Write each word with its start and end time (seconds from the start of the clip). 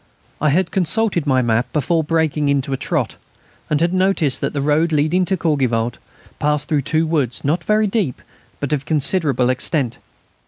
I 0.41 0.49
had 0.49 0.71
consulted 0.71 1.27
my 1.27 1.43
map 1.43 1.71
before 1.73 2.03
breaking 2.03 2.49
into 2.49 2.73
a 2.73 2.75
trot, 2.75 3.17
and 3.69 3.79
had 3.79 3.93
noticed 3.93 4.41
that 4.41 4.51
the 4.51 4.59
road 4.59 4.91
leading 4.91 5.25
to 5.25 5.37
Courgivault 5.37 5.99
passed 6.39 6.67
through 6.69 6.81
two 6.81 7.05
woods, 7.05 7.43
not 7.43 7.63
very 7.63 7.85
deep, 7.85 8.19
but 8.59 8.73
of 8.73 8.85
considerable 8.85 9.51
extent. 9.51 9.99